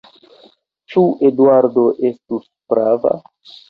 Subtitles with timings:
[0.95, 3.19] Ĉu Eduardo estus prava?